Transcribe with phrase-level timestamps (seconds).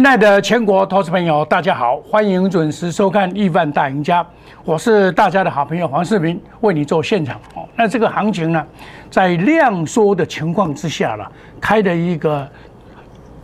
[0.00, 4.24] 亲爱的全国投资朋友，大家好，欢迎准时收看《亿万大赢家》，
[4.64, 7.38] 我是大家的好朋友黄世明，为你做现场。
[7.54, 8.66] 哦，那这个行情呢，
[9.10, 12.48] 在量缩的情况之下了，开的一个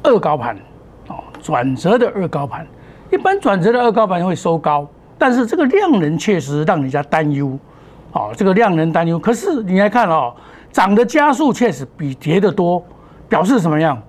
[0.02, 0.56] 二高盘，
[1.08, 2.66] 哦，转折的二高盘。
[3.12, 4.88] 一般转折的二高盘会收高，
[5.18, 7.58] 但是这个量能确实让人家担忧。
[8.12, 10.34] 哦，这个量能担忧，可是你来看哦，
[10.72, 12.82] 涨的加速确实比跌的多，
[13.28, 14.00] 表示什么样？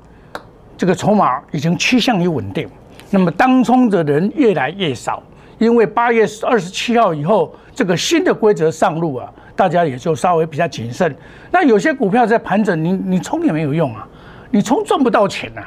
[0.77, 2.69] 这个筹码已经趋向于稳定，
[3.09, 5.23] 那么当冲的人越来越少，
[5.57, 11.13] 因为八月二十七号以后，这个新的规则上路啊，大家也就稍微比较谨慎。
[11.49, 14.07] 那有些股票在盘整，你你冲也没有用啊，
[14.51, 15.63] 你冲赚不到钱呐，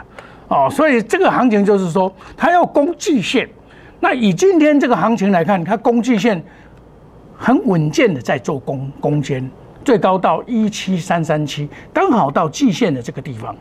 [0.47, 3.49] 哦，所以这个行情就是说，它要攻季线。
[3.99, 6.41] 那以今天这个行情来看，它攻季线
[7.37, 9.51] 很稳健的在做攻攻坚，
[9.85, 13.57] 最高到一七三三七，刚好到季线的这个地方。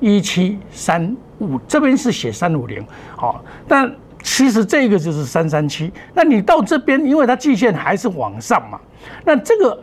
[0.00, 2.84] 一七三五这边是写三五零，
[3.16, 3.90] 好，但
[4.22, 5.92] 其实这个就是三三七。
[6.14, 8.80] 那你到这边，因为它季线还是往上嘛，
[9.24, 9.78] 那这个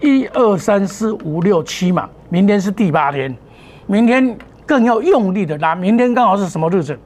[0.00, 3.36] 一二三四五六七嘛，明天是第八天，
[3.86, 5.74] 明天更要用力的拉。
[5.74, 6.98] 明天刚好是什么日子？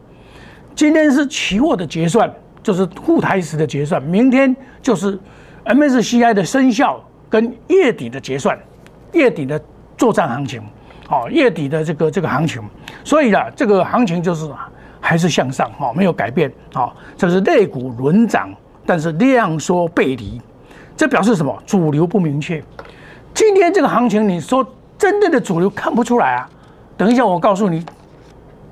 [0.75, 5.19] 今天是期货的结算，就是沪台时的结算，明天就是
[5.65, 8.59] MSCI 的生效跟月底的结算，
[9.13, 9.63] 月底的
[9.97, 10.63] 作战行情。
[11.13, 12.63] 哦，月底的这个这个行情，
[13.05, 14.51] 所以呢，这个行情就是
[14.99, 18.51] 还是向上，哈，没有改变，哦，这是肋股轮涨，
[18.87, 20.41] 但是量缩背离，
[20.97, 21.63] 这表示什么？
[21.67, 22.65] 主流不明确。
[23.35, 26.49] 今天这个行情，你说真正的主流看不出来啊。
[26.97, 27.85] 等一下我告诉你，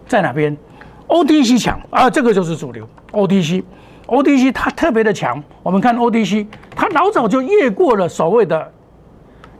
[0.06, 0.56] 在哪边
[1.08, 2.88] ？OTC 强啊，这个就是主流。
[3.12, 5.42] OTC，OTC 它特别的强。
[5.62, 8.72] 我们看 OTC，它老早就越过了所谓的。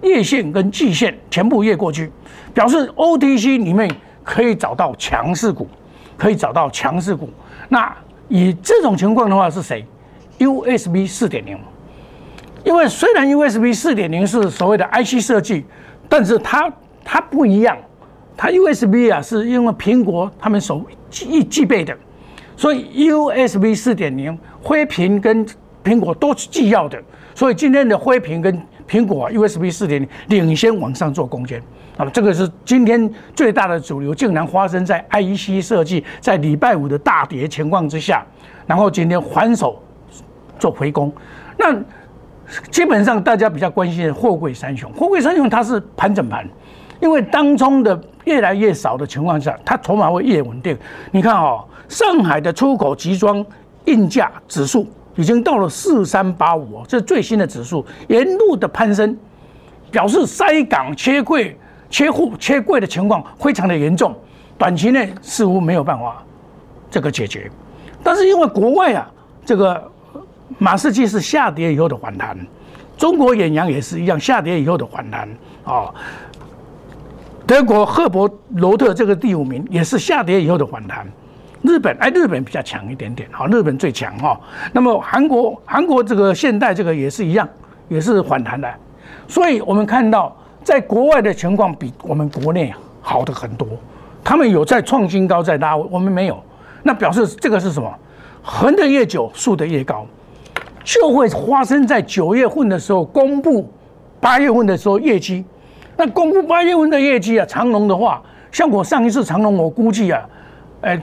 [0.03, 2.11] 月线跟季线全部越过去，
[2.55, 3.91] 表示 OTC 里面
[4.25, 5.69] 可以找到强势股，
[6.17, 7.29] 可以找到强势股。
[7.69, 7.95] 那
[8.29, 9.85] 以这种情况的话是谁
[10.39, 11.59] ？USB 四点零，
[12.65, 15.65] 因为虽然 USB 四点零是所谓的 IC 设计，
[16.09, 16.73] 但是它
[17.05, 17.77] 它不一样，
[18.37, 21.97] 它 USB 啊是因为苹果他们所具具备的，
[22.57, 25.47] 所以 USB 四点零灰屏跟
[25.85, 27.03] 苹果都是既要的，
[27.35, 31.63] 所以今天的灰屏跟苹果 USB 四点零领先往上做攻坚，
[31.97, 38.27] 啊这个是今天最大的主流，竟然发生在 IEC 设计在礼拜五的大跌情况之下，
[38.67, 39.81] 然后今天还手
[40.59, 41.13] 做回攻。
[41.57, 41.73] 那
[42.69, 46.45] 基本上大家比较关心的货柜三雄，货柜三雄它是盘整盘，
[47.01, 50.77] 因为当中的越来越少的情况下，它筹码会越稳定。
[51.13, 53.47] 你看哦，上海的出口集装
[53.85, 54.85] 运价指数。
[55.21, 59.15] 已经到了四三八五这是最新的指数，沿路的攀升，
[59.91, 61.55] 表示塞港切柜、
[61.91, 64.17] 切户、切柜的情况非常的严重，
[64.57, 66.25] 短期内似乎没有办法
[66.91, 67.51] 这个解决。
[68.03, 69.11] 但是因为国外啊，
[69.45, 69.93] 这个
[70.57, 72.35] 马士基是下跌以后的反弹，
[72.97, 75.29] 中国远洋也是一样下跌以后的反弹
[75.65, 75.93] 啊，
[77.47, 81.07] 德国赫伯罗特这个第五名也是下跌以后的反弹。
[81.63, 84.41] 日本哎，日本比较强一点点，好，日本最强哈。
[84.73, 87.47] 那么韩国，韩国这个现代这个也是一样，
[87.89, 88.67] 也是反弹的。
[89.29, 90.35] 所以我们看到，
[90.65, 92.73] 在国外的情况比我们国内
[93.03, 93.69] 好的很多，
[94.25, 96.43] 他们有在创新高在拉，我们没有。
[96.83, 97.95] 那表示这个是什么？
[98.43, 100.07] 横的越久，竖的越高，
[100.83, 103.71] 就会发生在九月份的时候公布
[104.19, 105.45] 八月份的时候业绩。
[105.95, 110.27] 那公布八月份的业绩啊，长隆的话，像我上一次长隆，我估计啊，
[110.81, 110.99] 哎。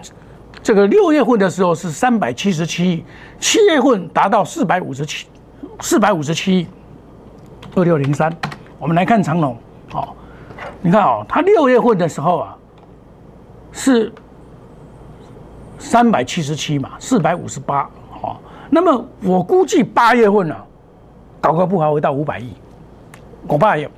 [0.67, 3.05] 这个六月份的时候是三百七十七亿，
[3.39, 5.25] 七月份达到四百五十七，
[5.79, 6.67] 四百五十七亿，
[7.73, 8.29] 二六零三。
[8.77, 9.57] 我们来看长隆，
[9.89, 10.13] 好，
[10.81, 12.57] 你看哦，它六月份的时候啊
[13.71, 14.11] 是
[15.79, 17.89] 三百七十七嘛，四百五十八，
[18.21, 20.55] 好，那么我估计八月份呢，
[21.39, 22.51] 搞个不好会到五百亿，
[23.47, 23.89] 恐怕有，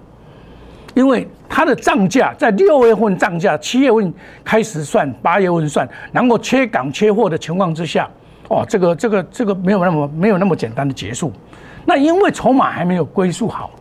[0.94, 1.28] 因为。
[1.50, 4.13] 它的涨价在六月份涨价，七月份
[4.46, 8.07] 开始算，八月份算，然后缺港缺货的情况之下，
[8.48, 11.34] 哦，这个这个这个没有那么没有那么简单的结束。
[11.86, 13.72] 那因为筹码还没有归宿好，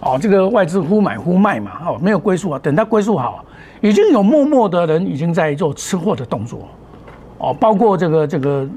[0.00, 2.60] 哦，这个外资忽买忽卖嘛，哦，没有归宿啊。
[2.62, 3.44] 等它归宿好，
[3.80, 6.68] 已经有默默的人已经在做吃货的动作，
[7.38, 8.68] 哦，包括这个这个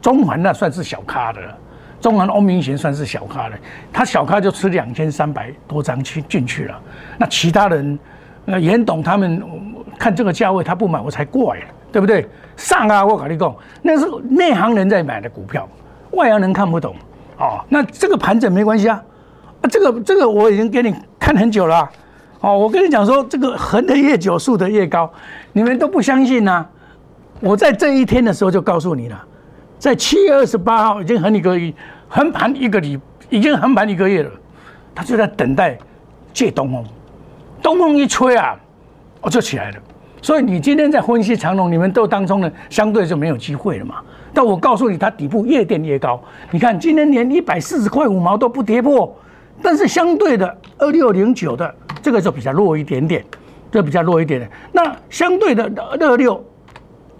[0.00, 1.58] 中环那算是小咖的了。
[2.02, 3.56] 中航欧明贤算是小咖了，
[3.92, 6.78] 他小咖就吃两千三百多张去进去了。
[7.16, 7.98] 那其他人，
[8.44, 9.40] 那严董他们
[9.98, 12.28] 看这个价位他不买，我才怪了，对不对？
[12.56, 15.66] 上啊，我跟你讲，那是内行人在买的股票，
[16.10, 16.94] 外行人看不懂。
[17.38, 19.02] 哦，那这个盘整没关系啊，
[19.62, 21.88] 啊，这个这个我已经给你看很久了。
[22.40, 25.08] 哦，我跟你讲说，这个横的越久，竖的越高，
[25.52, 26.66] 你们都不相信呐？
[27.38, 29.24] 我在这一天的时候就告诉你了，
[29.82, 31.58] 在七月二十八号已经横一个
[32.08, 32.96] 横盘一个礼，
[33.28, 34.30] 已经横盘一个月了，
[34.94, 35.76] 他就在等待
[36.32, 36.84] 借东风，
[37.60, 38.56] 东风一吹啊，
[39.20, 39.76] 我就起来了。
[40.22, 43.96] 所以你今天在分析长龙，你们都当中呢，相对就没有机会了嘛。
[44.32, 46.22] 但我告诉你，它底部越垫越高。
[46.52, 49.12] 你看今天连一百四十块五毛都不跌破，
[49.60, 53.24] 但是相对的二六零九的这个就比较弱一点点，
[53.72, 54.48] 就比较弱一点点。
[54.70, 55.64] 那相对的
[55.98, 56.44] 二六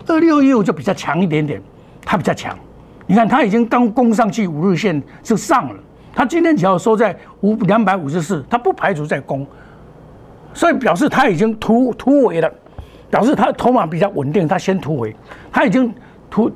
[0.07, 1.61] 二六一五就比较强一点点，
[2.05, 2.59] 它比较强。
[3.07, 5.81] 你看它已经刚攻上去五日线就上了，
[6.15, 9.47] 它今天只要收在五两百五十四，它不排除再攻，
[10.55, 12.53] 所以表示它已经突突围了。
[13.11, 15.15] 表示它筹码比较稳定，它先突围，
[15.53, 15.93] 它已经
[16.31, 16.51] 突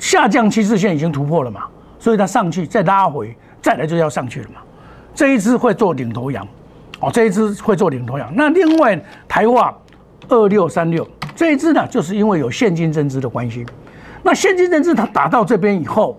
[0.00, 1.62] 下降趋势线已经突破了嘛，
[1.96, 4.56] 所以它上去再拉回，再来就要上去了嘛。
[5.14, 6.44] 这一支会做领头羊，
[6.98, 8.28] 哦，这一支会做领头羊。
[8.34, 9.72] 那另外台化
[10.28, 11.06] 二六三六
[11.36, 13.64] 这一支呢，就是因为有现金增资的关系，
[14.22, 16.18] 那现金增资它打到这边以后。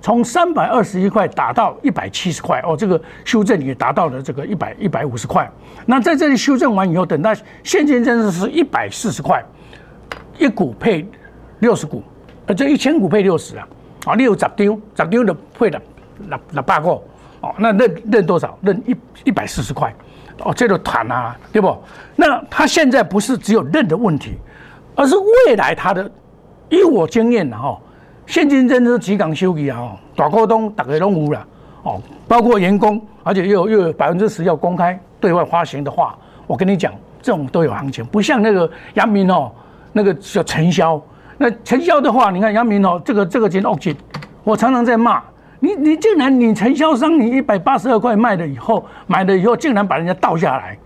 [0.00, 5.50] 从三百二十一块打到一百七十块哦，这个修正也达到了这个一百一百五十块。
[5.86, 9.42] 那在这里修正完以后，等到现金真的是一百四十块，
[10.36, 11.08] 一股配
[11.60, 12.02] 六十股，
[12.44, 13.66] 呃，这一千股配六十啊，
[14.04, 15.80] 啊，六十丢，十丢的配了
[16.18, 16.90] 那那八个
[17.40, 18.58] 哦，那认认多少？
[18.60, 19.90] 认一一百四十块
[20.40, 21.74] 哦，这个谈啊，对不？
[22.14, 24.34] 那他现在不是只有认的问题，
[24.94, 25.14] 而是
[25.46, 26.10] 未来他的，
[26.68, 27.78] 以我经验的哈。
[28.26, 29.94] 现金增资几港收益啊？
[30.16, 31.46] 大股东大概都有了
[31.82, 36.16] 哦，包括员工，而且又又有百分之十要公开对外发行的话，
[36.46, 36.90] 我跟你讲，
[37.20, 39.52] 这种都有行情，不像那个杨明哦，
[39.92, 40.98] 那个叫承销。
[41.36, 43.94] 那承销的话，你看杨明哦，这个这个钱 OK，
[44.42, 45.22] 我常常在骂
[45.60, 50.78] 你，你竟然你承销商你一百八十二块卖了以后，买了以后竟然把人家倒下来，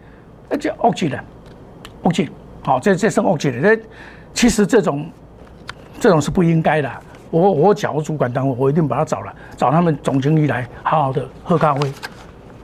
[0.48, 1.24] 那就 OK 了
[2.02, 2.28] ，OK，
[2.64, 3.76] 好，这这是 OK 的。
[3.76, 3.82] 这
[4.34, 5.06] 其实这种
[6.00, 6.90] 这种是不应该的。
[7.30, 11.92] 我我找主管单位，我一定把他找来，找他们总经理来，好好的喝咖啡，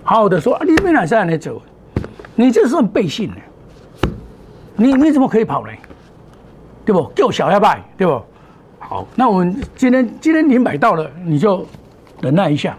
[0.02, 1.60] 好好的说啊，你没哪在那走，
[2.34, 4.08] 你这是很背信的，
[4.74, 5.72] 你你怎么可以跑呢？
[6.86, 7.12] 对不？
[7.14, 8.22] 叫小下拜，对不？
[8.78, 11.66] 好，那我们今天今天你买到了，你就
[12.22, 12.74] 忍耐一下，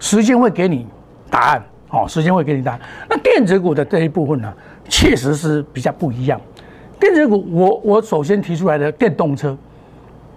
[0.00, 0.86] 时间会给你
[1.28, 2.80] 答案，哦，时间会给你答案。
[3.06, 4.50] 那电子股的这一部分呢，
[4.88, 6.40] 确实是比较不一样。
[6.98, 9.54] 电子股，我我首先提出来的电动车。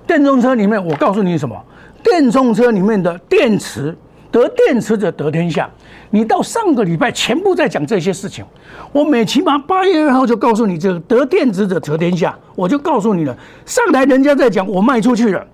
[0.05, 1.55] 电动车里面，我告诉你什么？
[2.03, 3.95] 电动车里面的电池
[4.31, 5.69] 得电池者得天下。
[6.09, 8.43] 你到上个礼拜全部在讲这些事情，
[8.91, 13.37] 我每起码八月二号就告诉你这个得电池者得天下，我就告诉你了。
[13.65, 15.45] 上台人家在讲，我卖出去了，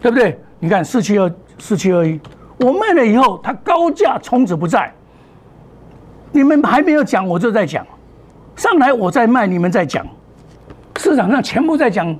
[0.00, 0.38] 对不对？
[0.58, 2.18] 你看四七二四七二一，
[2.58, 4.90] 我卖了以后，它高价从此不在。
[6.32, 7.86] 你们还没有讲，我就在讲。
[8.54, 10.06] 上来我在卖，你们在讲，
[10.96, 12.16] 市场上全部在讲，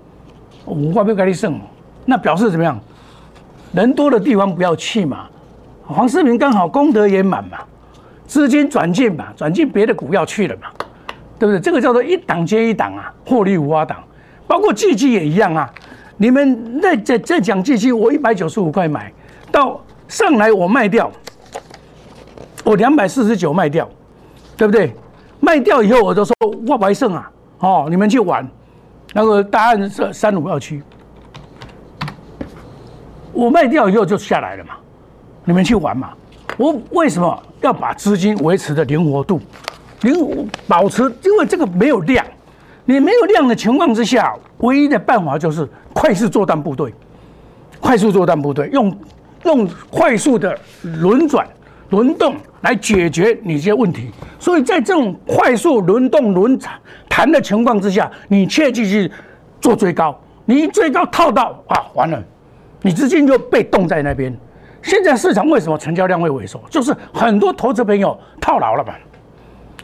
[0.66, 1.58] 我话不要跟你胜。
[2.06, 2.80] 那表示怎么样？
[3.72, 5.26] 人多的地方不要去嘛。
[5.84, 7.58] 黄世明刚好功德圆满嘛，
[8.26, 10.68] 资金转进嘛，转进别的股票去了嘛，
[11.38, 11.60] 对不对？
[11.60, 14.02] 这个叫做一档接一档啊，获利无法挡。
[14.46, 15.70] 包括季季也一样啊。
[16.16, 19.12] 你们在在在讲季季，我一百九十五块买
[19.52, 21.10] 到上来我卖掉，
[22.64, 23.88] 我两百四十九卖掉，
[24.56, 24.94] 对不对？
[25.38, 26.34] 卖掉以后我就说
[26.66, 28.48] 我白胜啊，哦，你们去玩。
[29.12, 30.82] 那个答案是三五二七。
[33.36, 34.70] 我卖掉以后就下来了嘛，
[35.44, 36.10] 你们去玩嘛。
[36.56, 39.38] 我为什么要把资金维持的灵活度，
[40.00, 41.02] 灵保持？
[41.22, 42.24] 因为这个没有量，
[42.86, 46.94] 你没有量的情况之下，唯一的办法就是快速作战部队，
[47.78, 48.98] 快速作战部队用
[49.44, 51.46] 用快速的轮转
[51.90, 54.10] 轮动来解决你这些问题。
[54.38, 56.58] 所以在这种快速轮动轮
[57.06, 59.12] 弹的情况之下，你切记去
[59.60, 62.22] 做追高，你一追高套到啊，完了。
[62.86, 64.32] 你资金就被冻在那边，
[64.80, 66.60] 现在市场为什么成交量会萎缩？
[66.70, 68.94] 就是很多投资朋友套牢了嘛，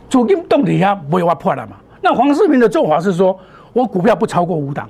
[0.09, 1.73] 主金冻底下不会挖破了嘛。
[2.01, 3.37] 那黄世明的做法是说，
[3.73, 4.89] 我股票不超过五档，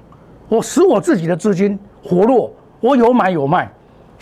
[0.51, 3.67] 我使我自己的资金活络，我有买有卖，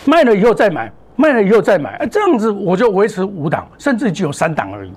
[0.04, 4.92] 卖了以后再买，卖了以后再买，哎，这样子我就维持五档，甚至只有三档而已，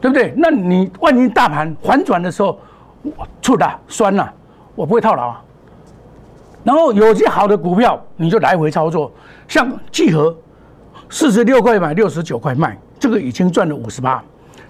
[0.00, 0.32] 对不对？
[0.36, 2.60] 那你万一大盘反转的时候，
[3.02, 4.32] 我出的酸了，
[4.76, 5.42] 我不会套牢啊。
[6.68, 9.10] 然后有些好的股票，你就来回操作，
[9.48, 10.36] 像聚合，
[11.08, 14.22] 四十六块买，六十九块卖，这个已经赚了五十八。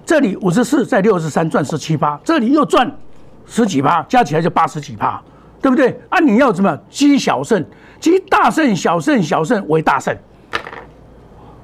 [0.05, 2.89] 这里五十四，在六十三赚十七八，这里又赚
[3.45, 5.21] 十几八，加起来就八十几八，
[5.61, 5.99] 对不对？
[6.07, 7.61] 啊，你要怎么积小胜，
[7.99, 10.15] 积大胜，小胜，小胜为大胜。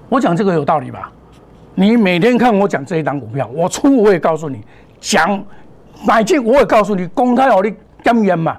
[0.09, 1.09] 我讲这个有道理吧？
[1.75, 4.61] 你每天看我讲这一档股票，我出我也告诉你，
[4.99, 5.41] 讲
[6.05, 7.73] 买进我也告诉你，公开好你
[8.03, 8.57] 干烟嘛。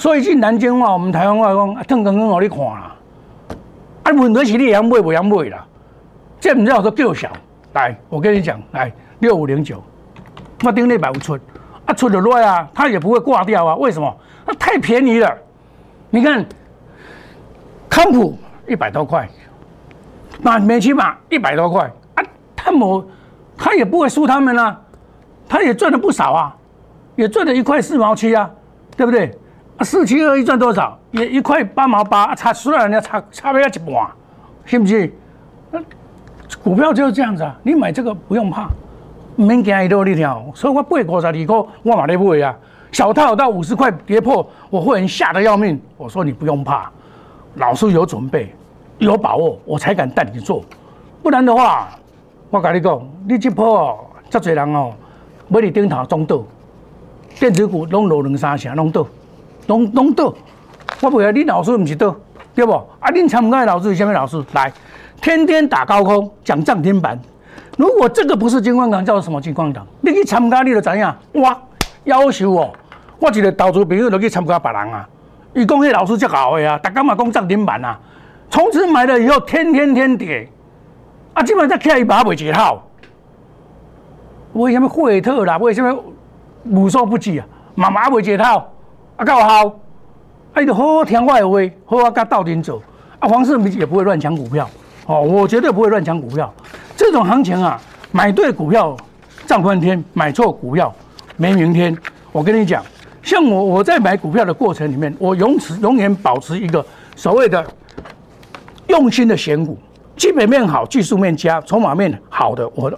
[0.00, 2.96] 所以进南京话，我们台湾话讲，啊，腾刚刚我你看啦，
[4.02, 5.62] 啊，问题是你养买不养买啦？
[6.40, 7.30] 这唔叫做叫小。
[7.74, 9.84] 来，我跟你讲，来六五零九，
[10.64, 11.38] 我顶礼拜有出，
[11.84, 14.16] 啊，出的来啊，它也不会挂掉啊，为什么？
[14.46, 15.36] 那太便宜了。
[16.08, 16.46] 你看，
[17.90, 19.28] 康普一百多块，
[20.40, 22.24] 那美骑马一百多块，啊，
[22.56, 23.04] 他某
[23.54, 24.80] 他也不会输他们啊，
[25.46, 26.56] 他也赚了不少啊，
[27.16, 28.50] 也赚了一块四毛七啊，
[28.96, 29.38] 对不对？
[29.82, 30.98] 四七二一赚多少？
[31.12, 34.06] 也一块八毛八，差虽然人家差差不了一半，
[34.66, 35.10] 信不信？
[36.62, 38.68] 股票就是这样子啊，你买这个不用怕，
[39.36, 42.54] 免惊伊多你条，所以我八五十二块我买咧买啊，
[42.92, 45.80] 小套到五十块跌破，我会员吓得要命。
[45.96, 46.90] 我说你不用怕，
[47.54, 48.54] 老师有准备，
[48.98, 50.62] 有把握，我才敢带你做，
[51.22, 51.88] 不然的话，
[52.50, 54.92] 我跟你讲，你这波哦，这侪人哦，
[55.48, 56.42] 买你顶头中倒，
[57.38, 59.06] 电子股拢落两三成，拢倒。
[59.70, 60.34] 拢拢倒，
[61.00, 62.12] 我不要你老师毋是倒，
[62.56, 62.72] 对不？
[62.72, 64.44] 啊，恁参加的老师是什么老师？
[64.52, 64.72] 来，
[65.22, 67.16] 天天打高空讲涨停板。
[67.78, 69.86] 如果这个不是金光港，叫做什么金光港？
[70.00, 71.14] 你去参加你就知影？
[71.40, 71.56] 哇，
[72.02, 72.72] 要求哦！
[73.20, 75.08] 我一个投资朋友都去参加别人啊，
[75.54, 77.96] 伊讲迄老师最好的啊，大家嘛讲涨停板啊，
[78.50, 80.48] 从此买了以后天天天跌，
[81.32, 82.82] 啊，基本上起来一把未解套。
[84.54, 85.56] 为什么惠特啦？
[85.58, 85.96] 为什么
[86.64, 87.46] 无所不及啊？
[87.76, 88.69] 妈妈未解套。
[89.20, 89.66] 啊，够好，
[90.54, 92.82] 啊，就好好听我的话，好好跟道丁走。
[93.18, 94.66] 啊，黄世明也不会乱抢股票，
[95.04, 96.50] 哦，我绝对不会乱抢股票。
[96.96, 97.78] 这种行情啊，
[98.12, 98.96] 买对股票
[99.46, 100.90] 涨翻天，买错股票
[101.36, 101.94] 没明天。
[102.32, 102.82] 我跟你讲，
[103.22, 106.82] 像我我在买股票的过程里面，我永持永远保持一个
[107.14, 107.62] 所谓的
[108.86, 109.76] 用心的选股，
[110.16, 112.90] 基本面好，技术面佳，筹码面好的，我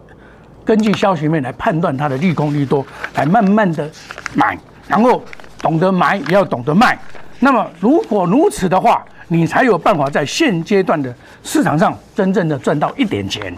[0.65, 2.87] 根据消息面来判断它的利空利多，
[3.17, 3.91] 来慢慢的
[4.37, 5.21] 买，然后。
[5.63, 6.99] 懂得买也要懂得卖，
[7.39, 13.55] 那么如果如此的话，你才有办法在现阶段的市场上真正的赚到一点钱。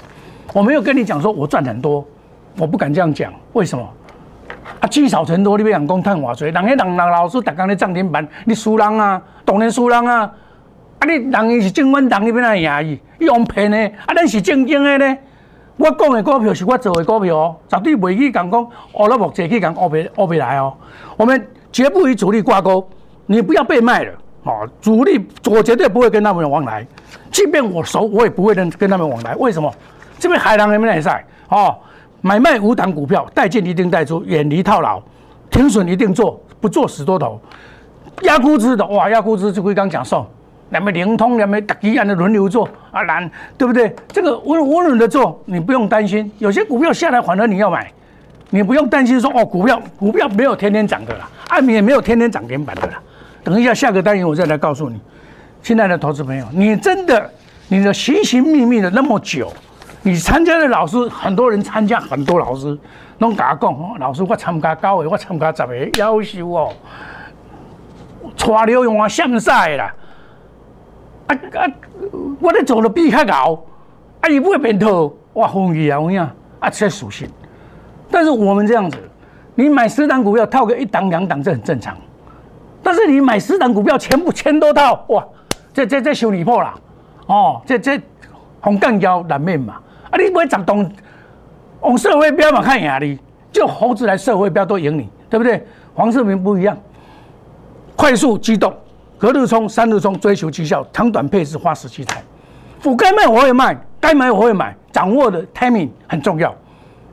[0.53, 2.07] 我没有跟你讲说我赚很多，
[2.59, 3.33] 我不敢这样讲。
[3.55, 3.89] 为什么？
[4.81, 10.31] 啊，积少成多，你别讲讲探瓦水，人迄人人老师大刚咧涨停板，你输人啊，当然输人啊。
[10.99, 15.19] 啊，你人伊是正稳，人你边来赢伊，伊用骗的，啊，咱是正经的呢。
[15.77, 20.73] 我讲的股票是我做的股票哦，绝对袂去讲讲，哦，那莫坐去讲，哦别哦别来哦，
[21.17, 21.49] 我们。
[21.75, 22.89] 绝不与主力挂钩，
[23.27, 24.13] 你不要被卖了
[24.45, 24.63] 啊！
[24.81, 26.87] 主力我绝对不会跟他们往来，
[27.33, 29.35] 即便我熟，我也不会跟跟他们往来。
[29.35, 29.75] 为什么？
[30.17, 31.77] 这边海狼人们也在哦，
[32.21, 35.03] 买卖无档股票，带进一定带出，远离套牢，
[35.51, 37.41] 停损一定做，不做死多头。
[38.23, 40.25] 压估值的哇，压估值就会刚讲授，
[40.71, 43.29] 两边灵通，两边一样的轮流做啊，难
[43.59, 43.93] 对不对？
[44.13, 46.31] 这个稳稳稳的做，你不用担心。
[46.39, 47.91] 有些股票下来，反而你要买。
[48.51, 53.01] 你不用担心说哦，股票股票没有天天涨的啦，艾米也没有天天涨停板的啦。
[53.43, 55.01] 等一下下个单元我再来告诉你，
[55.63, 57.31] 亲爱的投资朋友，你真的
[57.69, 59.53] 你的寻寻觅觅了那么久，
[60.03, 62.79] 你参加的老师很多人参加很多老师，
[63.19, 66.73] 拢甲我讲，老师我参加九个，我参加十个，要求哦，
[68.37, 69.95] 带了用我现晒啦，
[71.27, 71.69] 啊啊，
[72.41, 73.65] 我咧做的比较高，
[74.21, 76.21] 啊伊不会变套，我风雨啊有影，
[76.61, 77.29] 啊这属性。
[78.11, 78.97] 但是我们这样子，
[79.55, 81.97] 你买十档股票套个一档两档，这很正常。
[82.83, 85.25] 但是你买十档股票全部全都套，哇，
[85.73, 86.75] 这这这修理破了，
[87.27, 88.01] 哦，这这
[88.61, 89.75] 红干胶难免嘛。
[90.11, 90.91] 啊，你不会涨动，
[91.81, 93.19] 往社会标嘛看压力，
[93.51, 95.67] 就猴子来社会标都赢你，对不对？
[95.95, 96.77] 黄世明不一样，
[97.97, 98.75] 快速机动，
[99.17, 102.23] 隔日冲三日冲，追求绩效，长短配置花时期财。
[102.83, 106.55] 我该卖我会卖，该买我会买，掌握的 timing 很重要。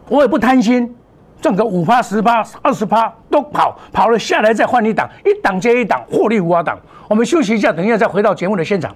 [0.10, 0.94] 我也不贪心，
[1.42, 6.78] 赚个五趴、十趴、二十趴都跑，跑了下来再换一档，一档接一档，获利无法挡。
[7.10, 8.96] 我们休息一下，等一下再回到节目的现场。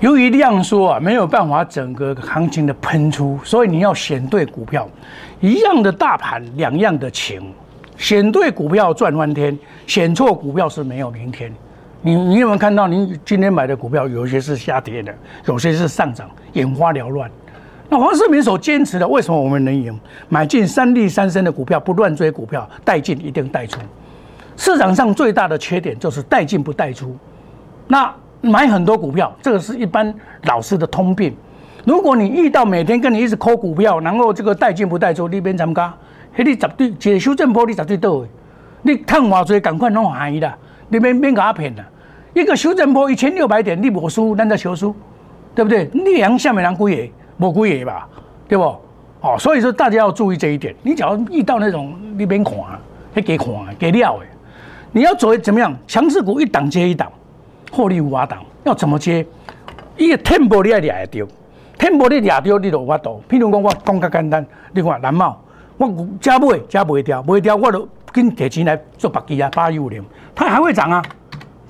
[0.00, 4.88] 由于量缩啊，没有办法整个行情的喷出，所以你要选对股票。
[5.40, 7.42] 一样的大盘，两样的情，
[7.96, 11.52] 选对股票赚翻天，选错股票是没有明天。
[12.00, 15.12] 你你有没有看到，你今天买的股票有些是下跌的，
[15.46, 17.28] 有些是上涨，眼花缭乱。
[17.88, 19.98] 那黄世明所坚持的，为什么我们能赢？
[20.28, 23.80] 买进三利三升的股票，不乱追股票，带进一定带出。
[24.56, 27.16] 市场上最大的缺点就是带进不带出。
[27.88, 30.14] 那买很多股票，这个是一般
[30.44, 31.34] 老师的通病。
[31.84, 35.94] 如果你遇到每天跟你一直抠股票，然后这个带进不带出，你边参加？
[36.36, 38.28] 迄你绝对一个修正波，你绝对倒的。
[38.82, 40.56] 你看偌济，赶快弄含义啦！
[40.88, 41.84] 你免免甲我骗啦！
[42.34, 44.94] 一个修正波一千六百点，你无输，咱在小输，
[45.54, 45.90] 对不对？
[45.92, 47.12] 你量下面人几个？
[47.38, 48.06] 无几个吧？
[48.46, 48.64] 对不？
[49.20, 50.72] 哦，所以说大家要注意这一点。
[50.82, 52.54] 你只要遇到那种你边看，
[53.16, 54.26] 迄给看，给料的，
[54.92, 55.74] 你要做怎么样？
[55.88, 57.10] 强势股一档接一档。
[57.70, 59.24] 获利无法挡，要怎么接？
[59.96, 61.28] 伊个天波你爱掠得到，
[61.76, 63.20] 天波你掠到你就有法度。
[63.28, 65.40] 譬如讲我讲较简单，你看蓝茂，
[65.76, 71.02] 我加买加不掉，不掉我就跟提钱来做白基啊，八一五零，它还会涨啊，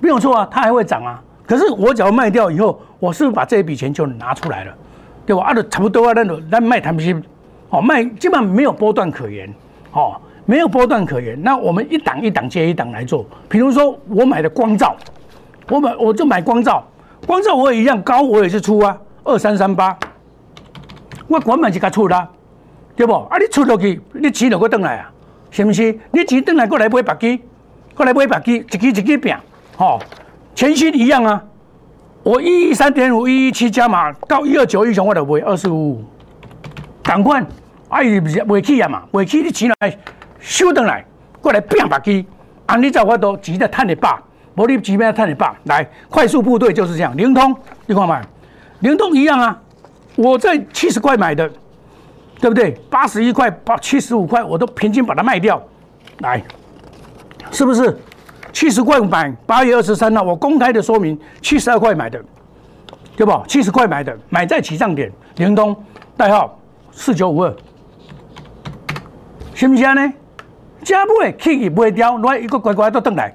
[0.00, 1.22] 没有错啊，它还会涨啊。
[1.46, 4.74] 可是我只要卖掉以后，我是不是把这一笔钱就拿出来了，
[5.24, 5.44] 对吧？
[5.44, 7.22] 啊，就差不多啊，那种那卖谈心，
[7.70, 9.52] 哦，卖基本上没有波段可言，
[9.92, 10.14] 哦，
[10.44, 11.42] 没有波段可言。
[11.42, 14.94] 那我们一档一档接一档来做，比如说我买的光照。
[15.68, 16.82] 我买我就买光照，
[17.26, 19.96] 光照我也一样高，我也是出啊，二三三八，
[21.26, 22.26] 我管买就该出啦，
[22.96, 23.12] 对不？
[23.12, 25.10] 啊，你出落去，你钱就过转来啊，
[25.50, 25.98] 是不是？
[26.10, 27.42] 你钱转来过来买白鸡，
[27.94, 29.34] 过来买白鸡，一支一支拼，
[29.76, 30.00] 吼，
[30.54, 31.44] 前期一样啊。
[32.24, 36.02] 我一一三点五，一一七加码到一二九以上，我就买二十五，
[37.02, 37.40] 赶快，
[37.88, 39.98] 啊，不是卖起啊嘛，卖起你钱来
[40.38, 41.04] 收回来，
[41.40, 42.26] 过来拼白鸡，
[42.66, 44.18] 啊，你在我都钱在赚一百。
[44.58, 47.16] 摩利几边探你爸来，快速部队就是这样。
[47.16, 47.54] 灵通，
[47.86, 48.20] 你看嘛，
[48.80, 49.56] 灵通一样啊。
[50.16, 51.48] 我在七十块买的，
[52.40, 52.72] 对不对？
[52.90, 55.62] 八十一块、八七十五块，我都平均把它卖掉。
[56.22, 56.42] 来，
[57.52, 57.96] 是不是？
[58.52, 62.20] 七十块买，八月二十三号我公开的说明，七十二块买的，
[63.14, 63.40] 对不？
[63.46, 65.12] 七十块买的，买在起涨点。
[65.36, 65.76] 灵通
[66.16, 66.58] 代号
[66.90, 67.56] 四九五二，
[69.54, 70.12] 是不是呢？
[70.82, 73.32] 加买起卖掉，来一个乖乖都等来。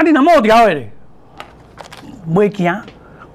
[0.00, 0.02] 啊！
[0.02, 0.82] 你那冒掉的，
[2.32, 2.74] 袂惊，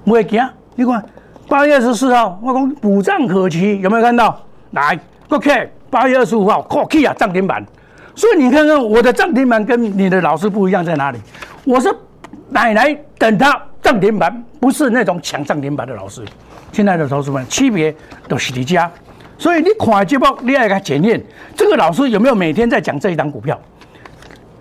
[0.04, 0.44] 袂惊。
[0.74, 1.04] 你看
[1.46, 4.36] 八月二十四号，我讲补涨可期，有没有看到？
[4.72, 4.98] 来
[5.28, 7.64] ，OK，八月二十五号，OK 啊，涨停板。
[8.16, 11.20] 所以你看看我的涨停板跟你的老师不一样在哪里？
[11.64, 11.88] 我是
[12.48, 16.24] 奶奶等他涨停板，不是那种抢涨停板的老师。
[16.72, 17.94] 亲爱的同事们，区别
[18.26, 18.90] 都是你家。
[19.38, 21.22] 所以你看这报，你要给他检验
[21.54, 23.56] 这个老师有没有每天在讲这一档股票。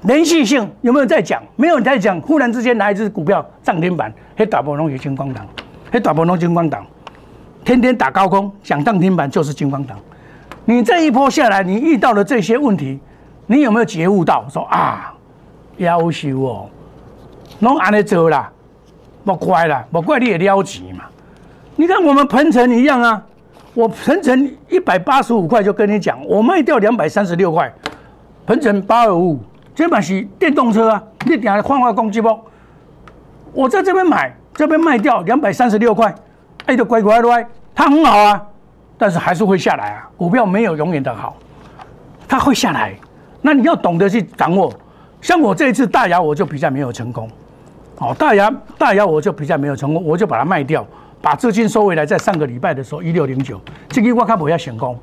[0.06, 1.42] 连续性有没有在讲？
[1.56, 2.20] 没有在讲。
[2.22, 5.46] 忽然之间来一只股票涨停板，嘿，大波龙有金光党，
[5.92, 6.86] 嘿，大波龙金光党，
[7.64, 9.98] 天天打高空讲涨停板就是金光党。
[10.64, 13.00] 你这一波下来，你遇到了这些问题，
[13.48, 14.46] 你有没有觉悟到？
[14.50, 15.14] 说啊，
[15.78, 16.70] 要求哦，
[17.60, 18.52] 拢安尼做啦，
[19.24, 21.06] 莫怪啦，莫怪你也了急嘛。
[21.76, 23.24] 你看我们鹏程一样啊，
[23.74, 27.74] 我鹏程一百八十五块就跟你讲，我卖掉两百三十六块，
[28.46, 29.40] 鹏程八二五。
[29.76, 32.40] 这把是电动车啊，你点换换攻击不？
[33.52, 36.16] 我在这边买，这边卖掉两百三十六块，
[36.66, 38.42] 哎，就乖乖乖，它很好啊，
[38.98, 40.10] 但是还是会下来啊。
[40.16, 41.36] 股票没有永远的好，
[42.26, 42.96] 它会下来，
[43.42, 44.74] 那你要懂得去掌握。
[45.22, 47.30] 像我这一次大牙，我就比较没有成功，
[47.98, 50.86] 哦，大牙大牙我就比较没有成功，我就把它卖掉，
[51.22, 52.06] 把资金收回来。
[52.06, 53.60] 在上个礼拜的时候，一六零九，
[53.90, 54.98] 这个我看不要成功，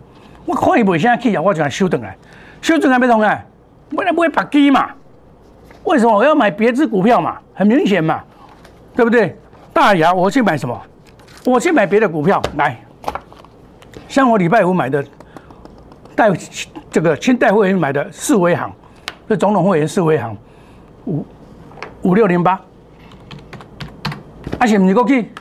[0.46, 2.16] 我看伊不现在去啊，我就来收回来，
[2.62, 3.38] 收回来没同啊。
[3.92, 4.90] 为了不会把低嘛？
[5.84, 7.38] 为什么我要买别只股票嘛？
[7.54, 8.22] 很明显嘛，
[8.94, 9.36] 对不对？
[9.72, 10.80] 大牙我去买什么？
[11.44, 12.78] 我去买别的股票来。
[14.08, 15.04] 像我礼拜五买的，
[16.14, 16.30] 带
[16.90, 18.70] 这个清代会员买的四维行，
[19.28, 20.36] 这总统会员四维行
[21.06, 21.24] 五
[22.02, 22.60] 五六零八，
[24.58, 25.32] 啊是唔是过去？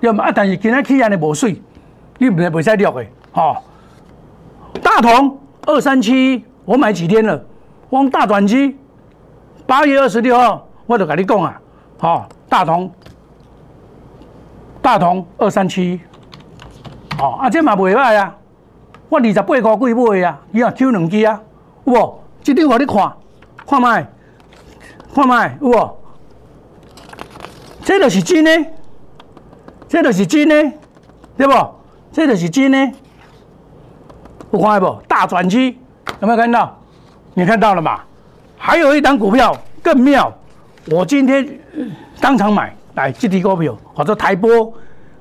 [0.00, 1.62] 要么啊，但是今天起安尼无水，
[2.18, 3.56] 你唔系袂使录的，吼。
[4.82, 7.44] 大同二三七，我买几天了？
[7.90, 8.76] 往大转机，
[9.66, 11.60] 八月二十六号，我就跟你讲啊，
[11.98, 12.90] 好，大同，
[14.82, 16.00] 大同二三七，
[17.20, 18.36] 哦，啊，这嘛袂歹啊，
[19.08, 21.40] 我二十八块几买啊，伊啊抽两支啊，
[21.84, 22.20] 有无？
[22.42, 23.16] 这张互你看，
[23.66, 24.06] 看卖，
[25.14, 25.96] 看卖有无？
[27.82, 28.50] 这就是真的，
[29.88, 30.72] 这就是真的，
[31.36, 31.52] 对不？
[32.10, 32.78] 这就是真的，
[34.50, 35.02] 有看到不？
[35.06, 35.78] 大转机
[36.20, 36.80] 有没有看到？
[37.38, 38.00] 你看到了吗？
[38.56, 40.32] 还有一档股票更妙，
[40.90, 41.46] 我今天
[42.18, 44.72] 当场买来这支股票，或者台波。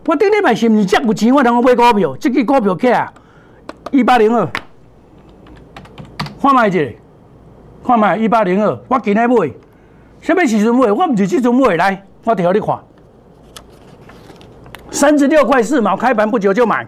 [0.05, 3.11] 我顶礼拜是唔是这有钱，我通买股票，这支股票起啊，
[3.91, 4.47] 一八零二，
[6.41, 6.79] 看卖一下，
[7.85, 9.51] 看卖一八零二，我今日买，
[10.21, 10.89] 什么时阵买？
[10.93, 12.79] 我唔是这阵买来，我调你看，
[14.89, 16.87] 三十六块四毛，开盘不久就买，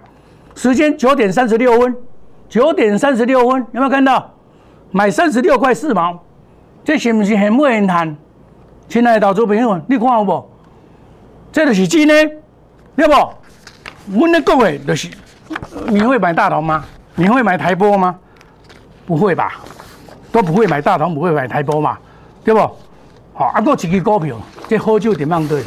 [0.56, 1.94] 时间九点三十六分，
[2.48, 4.34] 九点三十六分，有没有看到？
[4.92, 6.18] 买三十六块四毛，
[6.84, 8.16] 这是不是很不很谈？
[8.88, 10.50] 亲爱的投资朋友，你看好不？
[11.52, 12.14] 这就是真的，
[12.96, 13.14] 对不？
[14.20, 15.10] 我咧讲的，就是
[15.88, 16.86] 你会买大同吗？
[17.16, 18.18] 你会买台波吗？
[19.06, 19.60] 不会吧？
[20.32, 21.98] 都不会买大同，不会买台波嘛？
[22.44, 22.60] 对不？
[23.34, 24.38] 好，啊，过一支股票，
[24.70, 25.62] 这好久点样对？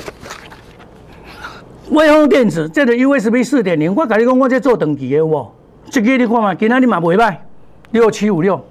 [1.90, 5.52] 威风电子，这个 USB 四点零，我跟你讲，我在做长期的，有无？
[5.90, 7.37] 这个你看嘛，今仔你嘛袂歹，
[7.90, 8.64] 六七五六。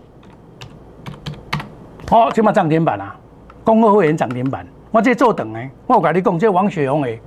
[2.10, 3.16] 好，即马涨停板啊！
[3.64, 7.22] 公告会员涨停板，我这做等诶，我有跟你讲，这王雪红诶，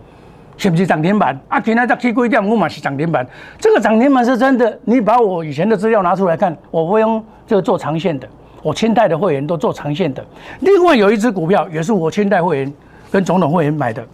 [0.57, 1.41] 是不是涨停板？
[1.47, 3.25] 啊，今天十七几点，我嘛是涨停板。
[3.61, 8.29] 这个涨停板是真的，你把我以前的资料拿出来看，我会用这个做长线的，
[8.61, 10.27] 我清代的会员都做长线的。
[10.59, 12.75] 另外有一只股票，也是我清代会员
[13.13, 14.05] 跟总统会员买的，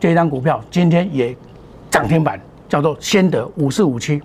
[0.00, 1.36] 这一张股票今天也
[1.90, 4.22] 涨停板，叫做先得五四五七，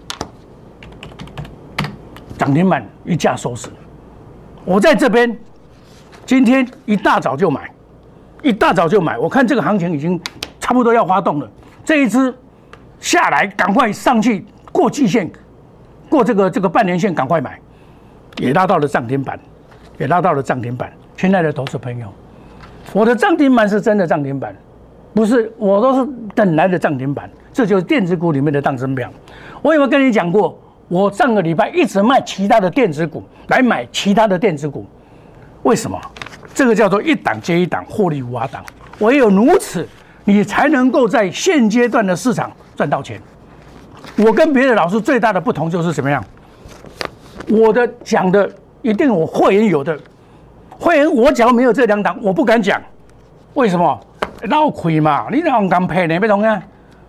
[2.37, 3.67] 涨停板一价收市。
[4.63, 5.37] 我在这边。
[6.25, 7.69] 今天一大早就买，
[8.41, 9.17] 一大早就买。
[9.17, 10.19] 我看这个行情已经
[10.59, 11.49] 差不多要发动了。
[11.83, 12.33] 这一支
[12.99, 15.29] 下来，赶快上去过季线，
[16.09, 17.59] 过这个这个半年线，赶快买，
[18.37, 19.37] 也拉到了涨停板，
[19.97, 20.91] 也拉到了涨停板。
[21.17, 22.07] 亲爱的投资朋友，
[22.93, 24.55] 我的涨停板是真的涨停板，
[25.13, 27.29] 不是我都是等来的涨停板。
[27.51, 29.09] 这就是电子股里面的当升表。
[29.61, 30.57] 我有没有跟你讲过？
[30.87, 34.85] 我上个礼拜一直卖其他的电子股，来买其他的电子股。
[35.63, 35.99] 为什么？
[36.53, 38.63] 这个叫做一档接一档，获利无法挡。
[38.99, 39.87] 唯有如此，
[40.23, 43.19] 你才能够在现阶段的市场赚到钱。
[44.17, 46.23] 我跟别的老师最大的不同就是怎么样？
[47.49, 48.49] 我的讲的
[48.81, 49.97] 一定我会员有的，
[50.69, 52.79] 会员我假如没有这两档，我不敢讲。
[53.55, 53.99] 为什么？
[54.43, 56.19] 老亏嘛，你两敢赔呢？
[56.19, 56.61] 不同啊，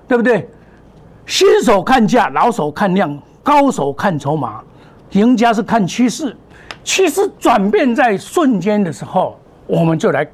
[0.09, 0.49] 对不对？
[1.27, 4.63] 新手看价，老手看量，高手看筹码，
[5.11, 6.37] 赢家是看趋势。
[6.85, 10.25] 趋势转变在瞬间的时候，我们就来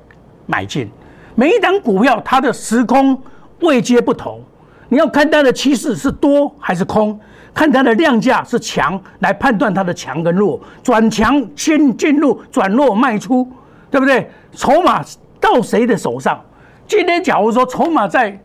[0.46, 0.90] 买进。
[1.36, 3.16] 每一档股票，它的时空
[3.60, 4.42] 位阶不同，
[4.88, 7.18] 你要看它的趋势是多还是空，
[7.54, 10.60] 看它的量价是强，来判断它的强跟弱。
[10.82, 13.48] 转强先进入，转弱卖出，
[13.90, 14.28] 对不对？
[14.52, 15.02] 筹码
[15.40, 16.44] 到谁的手上？
[16.88, 18.36] 今天假如说筹码在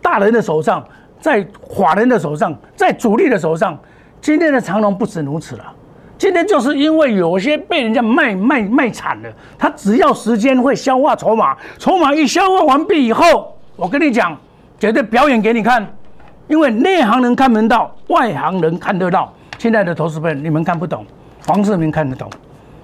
[0.00, 0.86] 大人的手上，
[1.20, 3.76] 在华人的手上，在主力的手上，
[4.20, 5.64] 今天的长龙不止如此了。
[6.18, 14.34] 今天就是因为有些被人家卖卖卖惨了，他只要时间会消化筹码，筹码一消化完毕以后，我跟你讲，
[14.78, 15.86] 绝对表演给你看，
[16.48, 19.32] 因为内行人看门道，外行人看得到。
[19.58, 21.04] 亲爱的投资友，你们看不懂，
[21.46, 22.30] 黄世明看得懂。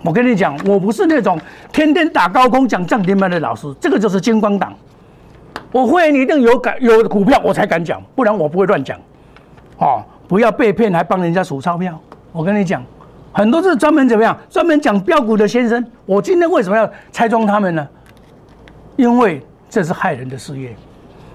[0.03, 1.41] 我跟你讲，我不是那种
[1.73, 4.75] 天天打高空讲涨停板的老师，这个就是金光党。
[5.71, 8.99] 我会员一定有敢有股票我才敢讲，不然我不会乱讲。
[9.79, 11.99] 哦，不要被骗还帮人家数钞票。
[12.31, 12.83] 我跟你讲。
[13.33, 14.37] 很多是专门怎么样？
[14.51, 17.89] 专门讲标股的先生，我今天为什么要拆装他们呢？
[18.97, 19.41] 因为
[19.71, 20.77] 这是害人的事业，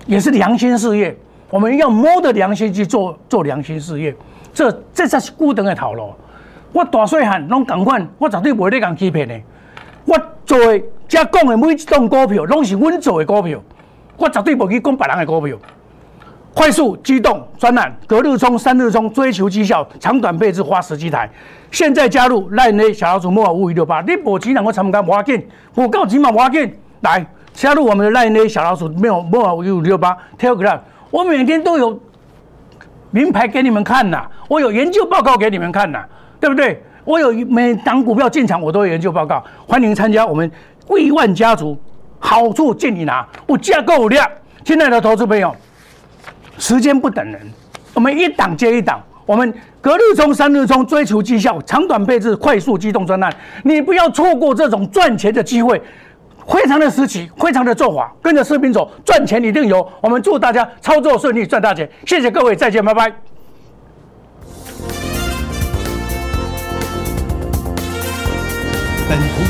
[0.05, 1.17] 也是良心事业。
[1.49, 4.15] 我们要摸着良心去做做良心事业，
[4.53, 6.13] 这这才是孤等的套路。
[6.71, 9.39] 我大细汉拢共款，我绝对不会你讲欺骗的。
[10.05, 13.59] 我做的、加讲的每一档股票，拢是阮做的股票，
[14.17, 15.57] 我绝对不去讲别人的股票。
[16.57, 21.29] 快速机动专案，隔日冲、三日冲，追求绩效，长短配置，花十几台。
[21.69, 26.73] 现在加入赖内小老鼠莫尔五五六八，你无钱能够参加无要紧，我告钱嘛无要紧。
[27.01, 30.79] 来加入我们的赖内小老鼠没有莫尔五五六八 Telegram，
[31.11, 32.01] 我每天都有
[33.11, 36.03] 名牌给你们看呐，我有研究报告给你们看呐，
[36.39, 36.81] 对不对？
[37.05, 40.51] 我有每档股票进场，我都有研究报告，欢迎参加我们
[40.89, 41.77] 亿万家族，
[42.17, 44.27] 好处尽你拿，我价够量。
[44.65, 45.55] 亲爱的投资朋友。
[46.57, 47.41] 时间不等人，
[47.93, 55.81] 我们一档接一档，我们隔日冲、三日冲，追求绩效，长短配置，快速机动专案，你不要错过这种赚钱的机会，
[56.47, 59.87] 非常的时期，非常的做法，跟着士兵走，赚钱一定有。
[60.01, 61.89] 我们祝大家操作顺利，赚大钱。
[62.05, 63.13] 谢谢各位，再见，拜拜。